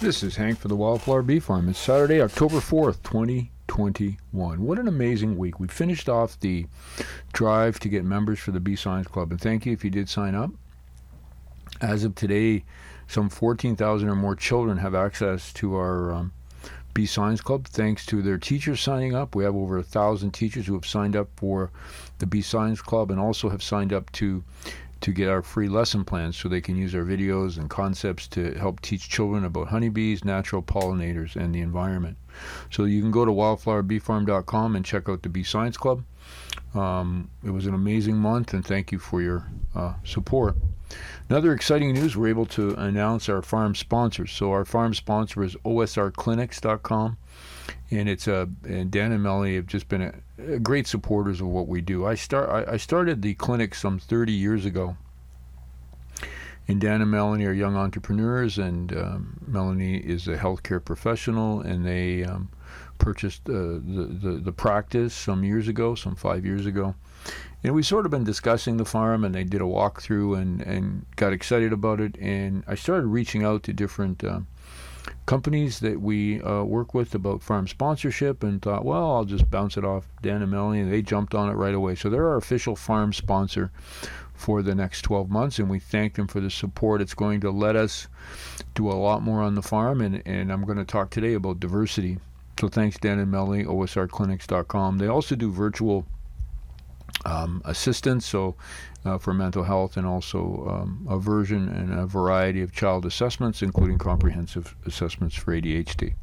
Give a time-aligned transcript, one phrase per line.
[0.00, 1.68] This is Hank for the Wildflower Bee Farm.
[1.68, 4.60] It's Saturday, October 4th, 2021.
[4.60, 5.58] What an amazing week.
[5.58, 6.66] We finished off the
[7.32, 10.08] drive to get members for the Bee Science Club, and thank you if you did
[10.08, 10.50] sign up.
[11.80, 12.64] As of today,
[13.06, 16.32] some 14,000 or more children have access to our um,
[16.92, 19.34] Bee Science Club thanks to their teachers signing up.
[19.34, 21.70] We have over a thousand teachers who have signed up for
[22.18, 24.44] the Bee Science Club and also have signed up to
[25.04, 28.54] to get our free lesson plans so they can use our videos and concepts to
[28.54, 32.16] help teach children about honeybees, natural pollinators, and the environment.
[32.70, 36.04] So you can go to wildflowerbeefarm.com and check out the Bee Science Club.
[36.74, 40.56] Um, it was an amazing month, and thank you for your uh, support.
[41.28, 44.30] Another exciting news, we're able to announce our farm sponsors.
[44.30, 47.16] So our farm sponsor is osrclinics.com
[47.90, 51.46] and it's a and Dan and Melanie have just been a, a great supporters of
[51.46, 52.06] what we do.
[52.06, 54.96] I start I, I, started the clinic some 30 years ago,
[56.66, 61.84] and Dan and Melanie are young entrepreneurs, and um, Melanie is a healthcare professional, and
[61.84, 62.50] they um,
[63.04, 66.94] purchased uh, the, the the practice some years ago, some five years ago.
[67.62, 71.04] And we've sort of been discussing the farm, and they did a walkthrough and, and
[71.16, 72.16] got excited about it.
[72.18, 74.40] And I started reaching out to different uh,
[75.26, 79.76] companies that we uh, work with about farm sponsorship and thought, well, I'll just bounce
[79.76, 81.96] it off Dan and Melanie, and they jumped on it right away.
[81.96, 83.70] So they're our official farm sponsor
[84.32, 87.02] for the next 12 months, and we thank them for the support.
[87.02, 88.08] It's going to let us
[88.74, 91.60] do a lot more on the farm, and, and I'm going to talk today about
[91.60, 92.18] diversity.
[92.64, 94.96] So thanks, Dan and Melanie, osrclinics.com.
[94.96, 96.06] They also do virtual
[97.26, 98.56] um, assistance, so
[99.04, 103.60] uh, for mental health, and also um, a version and a variety of child assessments,
[103.60, 106.14] including comprehensive assessments for ADHD.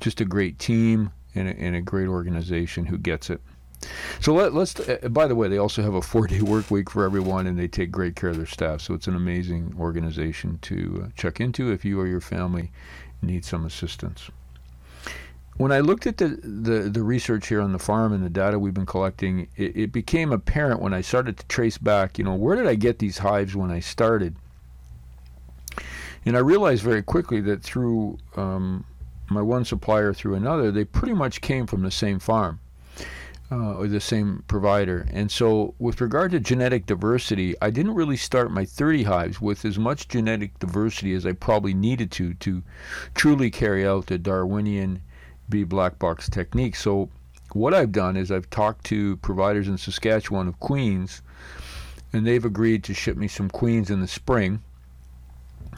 [0.00, 3.40] Just a great team and a, and a great organization who gets it.
[4.20, 7.04] So let, us uh, by the way, they also have a four-day work week for
[7.04, 8.82] everyone, and they take great care of their staff.
[8.82, 12.70] So it's an amazing organization to uh, check into if you or your family
[13.22, 14.30] need some assistance
[15.60, 18.58] when I looked at the, the, the, research here on the farm and the data
[18.58, 22.34] we've been collecting, it, it, became apparent when I started to trace back, you know,
[22.34, 24.36] where did I get these hives when I started?
[26.24, 28.86] And I realized very quickly that through um,
[29.28, 32.58] my one supplier through another, they pretty much came from the same farm
[33.52, 35.06] uh, or the same provider.
[35.12, 39.66] And so, with regard to genetic diversity, I didn't really start my 30 hives with
[39.66, 42.62] as much genetic diversity as I probably needed to to
[43.14, 45.02] truly carry out the Darwinian
[45.50, 46.76] bee black box technique.
[46.76, 47.10] So
[47.52, 51.20] what I've done is I've talked to providers in Saskatchewan of queens,
[52.12, 54.62] and they've agreed to ship me some queens in the spring.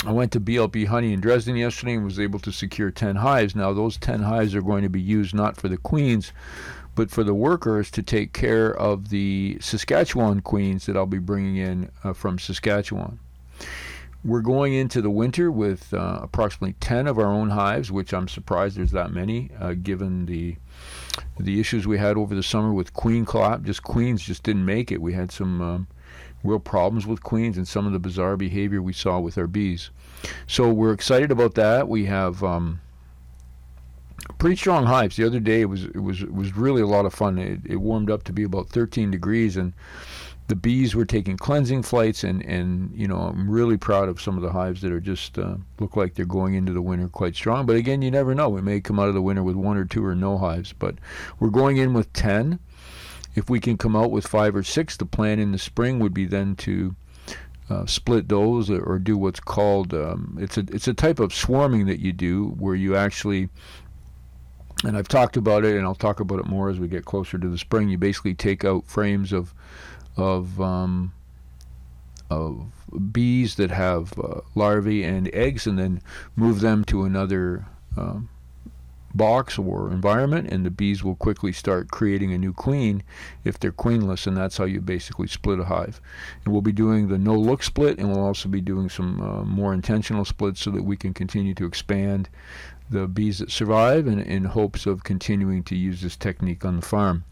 [0.05, 3.55] I went to BLB Honey in Dresden yesterday and was able to secure 10 hives.
[3.55, 6.33] Now, those 10 hives are going to be used not for the queens,
[6.95, 11.57] but for the workers to take care of the Saskatchewan queens that I'll be bringing
[11.57, 13.19] in uh, from Saskatchewan.
[14.25, 18.29] We're going into the winter with uh, approximately 10 of our own hives, which I'm
[18.29, 20.57] surprised there's that many, uh, given the
[21.39, 23.65] the issues we had over the summer with queen collapse.
[23.65, 25.03] Just queens just didn't make it.
[25.03, 25.87] We had some um,
[26.45, 29.91] real problems with queens and some of the bizarre behavior we saw with our bees.
[30.47, 31.89] So we're excited about that.
[31.89, 32.81] We have um,
[34.39, 35.17] pretty strong hives.
[35.17, 37.39] The other day it was it was it was really a lot of fun.
[37.39, 39.73] It, it warmed up to be about 13 degrees and
[40.53, 44.37] the bees were taking cleansing flights, and, and you know I'm really proud of some
[44.37, 47.35] of the hives that are just uh, look like they're going into the winter quite
[47.35, 47.65] strong.
[47.65, 48.51] But again, you never know.
[48.51, 50.97] We may come out of the winter with one or two or no hives, but
[51.41, 52.59] we're going in with ten.
[53.35, 56.13] If we can come out with five or six, the plan in the spring would
[56.13, 56.95] be then to
[57.71, 61.33] uh, split those or, or, do what's called um, it's a it's a type of
[61.33, 63.49] swarming that you do where you actually
[64.85, 67.39] and I've talked about it and I'll talk about it more as we get closer
[67.39, 67.89] to the spring.
[67.89, 69.55] You basically take out frames of
[70.17, 71.13] of um,
[72.31, 72.67] of
[73.13, 76.01] bees that have uh, larvae and eggs, and then
[76.37, 78.29] move them to another um,
[79.15, 83.03] box or environment, and the bees will quickly start creating a new queen
[83.45, 86.01] if they're queenless, and that's how you basically split a hive.
[86.45, 89.75] And we'll be doing the no-look split, and we'll also be doing some uh, more
[89.75, 92.29] intentional splits so that we can continue to expand
[92.91, 96.83] the bees that survive, and in hopes of continuing to use this technique on the
[96.83, 97.25] farm.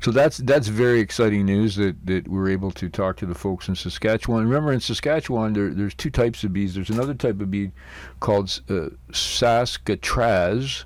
[0.00, 3.34] So that's that's very exciting news that, that we are able to talk to the
[3.34, 4.44] folks in Saskatchewan.
[4.44, 6.74] Remember, in Saskatchewan, there, there's two types of bees.
[6.74, 7.72] There's another type of bee
[8.20, 10.84] called uh, Saskatraz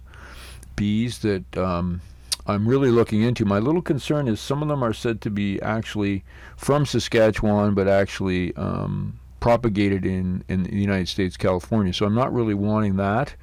[0.77, 2.01] bees that um,
[2.47, 3.45] I'm really looking into.
[3.45, 6.25] My little concern is some of them are said to be actually
[6.57, 11.93] from Saskatchewan, but actually um, propagated in, in the United States, California.
[11.93, 13.35] So I'm not really wanting that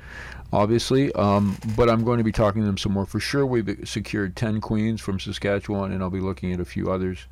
[0.51, 1.13] obviously.
[1.13, 3.05] Um, but I'm going to be talking to them some more.
[3.05, 6.91] For sure, we've secured 10 queens from Saskatchewan, and I'll be looking at a few
[6.91, 7.27] others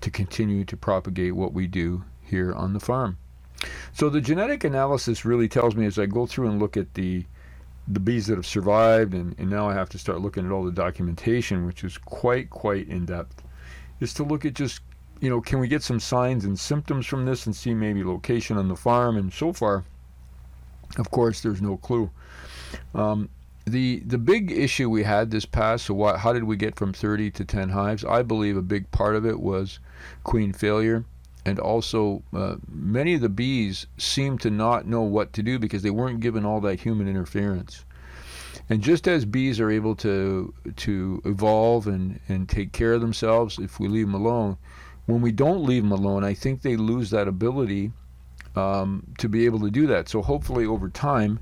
[0.00, 3.18] to continue to propagate what we do here on the farm.
[3.92, 7.26] So the genetic analysis really tells me as I go through and look at the
[7.86, 10.64] the bees that have survived, and, and now I have to start looking at all
[10.64, 13.42] the documentation, which is quite quite in depth,
[14.00, 14.80] is to look at just
[15.20, 18.56] you know can we get some signs and symptoms from this and see maybe location
[18.56, 19.84] on the farm, and so far,
[20.98, 22.10] of course, there's no clue.
[22.94, 23.28] Um,
[23.66, 26.92] the the big issue we had this past so what, how did we get from
[26.92, 28.04] 30 to 10 hives?
[28.04, 29.78] I believe a big part of it was
[30.24, 31.04] queen failure.
[31.46, 35.82] And also uh, many of the bees seemed to not know what to do because
[35.82, 37.84] they weren't given all that human interference.
[38.68, 43.58] And just as bees are able to to evolve and and take care of themselves
[43.58, 44.58] if we leave them alone
[45.10, 47.92] when we don't leave them alone i think they lose that ability
[48.56, 51.38] um, to be able to do that so hopefully over time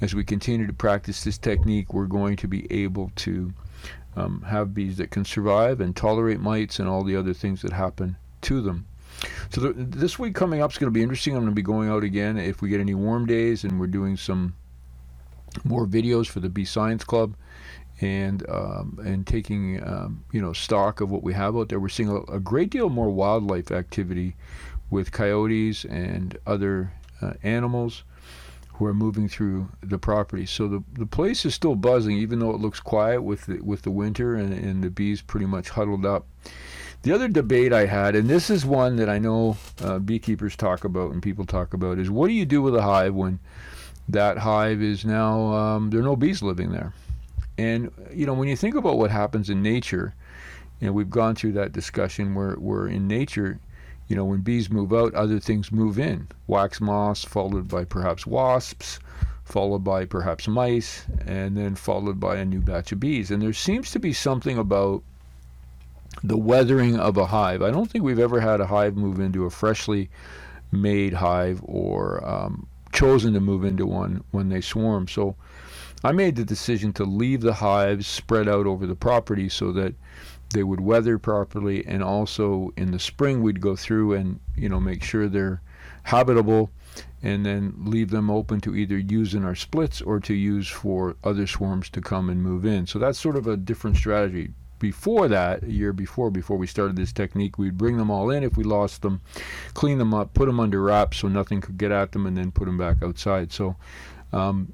[0.00, 3.52] as we continue to practice this technique, we're going to be able to
[4.16, 7.72] um, have bees that can survive and tolerate mites and all the other things that
[7.72, 8.86] happen to them.
[9.50, 11.34] So the, this week coming up is going to be interesting.
[11.34, 13.88] I'm going to be going out again if we get any warm days, and we're
[13.88, 14.54] doing some
[15.64, 17.34] more videos for the Bee Science Club,
[18.00, 21.80] and um, and taking um, you know stock of what we have out there.
[21.80, 24.36] We're seeing a, a great deal more wildlife activity
[24.90, 28.04] with coyotes and other uh, animals
[28.74, 30.46] who are moving through the property.
[30.46, 33.82] So the, the place is still buzzing, even though it looks quiet with the, with
[33.82, 36.26] the winter and, and the bees pretty much huddled up.
[37.02, 40.84] The other debate I had, and this is one that I know uh, beekeepers talk
[40.84, 43.40] about and people talk about, is what do you do with a hive when
[44.08, 46.92] that hive is now, um, there are no bees living there?
[47.58, 50.14] And, you know, when you think about what happens in nature,
[50.80, 53.58] you know, we've gone through that discussion where, where in nature,
[54.06, 56.28] you know, when bees move out, other things move in.
[56.46, 59.00] Wax moths, followed by perhaps wasps,
[59.44, 63.30] followed by perhaps mice, and then followed by a new batch of bees.
[63.30, 65.02] And there seems to be something about
[66.22, 67.62] the weathering of a hive.
[67.62, 70.08] I don't think we've ever had a hive move into a freshly
[70.70, 75.08] made hive or um, chosen to move into one when they swarm.
[75.08, 75.34] So
[76.04, 79.94] I made the decision to leave the hives spread out over the property so that
[80.50, 84.80] they would weather properly and also in the spring we'd go through and you know
[84.80, 85.60] make sure they're
[86.04, 86.70] habitable
[87.22, 91.16] and then leave them open to either use in our splits or to use for
[91.24, 92.86] other swarms to come and move in.
[92.86, 94.52] So that's sort of a different strategy.
[94.78, 98.44] Before that a year before before we started this technique we'd bring them all in.
[98.44, 99.20] If we lost them
[99.74, 102.52] clean them up put them under wraps so nothing could get at them and then
[102.52, 103.52] put them back outside.
[103.52, 103.74] So
[104.32, 104.72] um,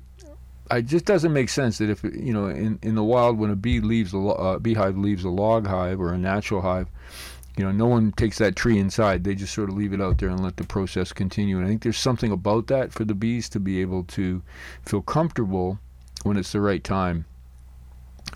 [0.71, 3.57] it just doesn't make sense that if you know in, in the wild when a
[3.57, 6.89] bee leaves a uh, beehive leaves a log hive or a natural hive
[7.57, 9.23] you know no one takes that tree inside.
[9.23, 11.59] They just sort of leave it out there and let the process continue.
[11.59, 14.43] And i think there's something about that for the bees to be able to
[14.85, 15.79] feel comfortable
[16.25, 17.27] when it's the right time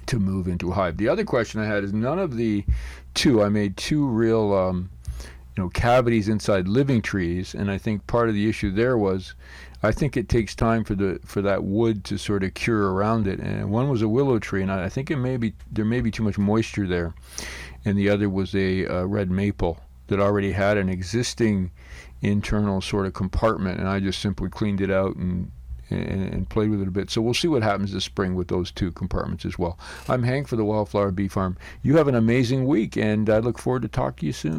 [0.07, 0.99] to move into a hive.
[0.99, 2.65] The other question i had is none of the
[3.15, 4.91] two i made two real um,
[5.57, 7.55] you know cavities inside living trees.
[7.55, 9.35] And i think part of the issue there was
[9.83, 13.27] I think it takes time for the for that wood to sort of cure around
[13.27, 13.39] it.
[13.39, 16.11] And one was a willow tree, and I think it may be there may be
[16.11, 17.15] too much moisture there,
[17.85, 21.71] and the other was a red maple that already had an existing
[22.23, 25.51] internal sort of compartment, and I just simply cleaned it out and
[25.91, 27.09] and, and, played with it a bit.
[27.09, 29.79] So we'll see what happens this spring with those two compartments as well.
[30.07, 31.57] I'm Hank for the Wildflower Bee Farm.
[31.83, 34.57] You have an amazing week, and I look forward to talking to you soon.